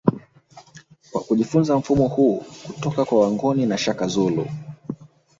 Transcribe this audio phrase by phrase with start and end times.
[1.11, 4.47] Kwa kujifunza mfumo huu kutoka kwa Wangoni na Shaka Zulu